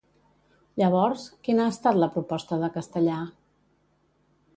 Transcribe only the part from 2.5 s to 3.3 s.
de Castellà?